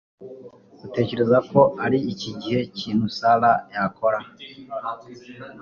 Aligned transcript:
utekereza 0.85 1.37
ko 1.49 1.61
ari 1.85 1.99
ikihe 2.11 2.59
kintu 2.77 3.05
sarah 3.17 3.57
yakora 3.73 4.19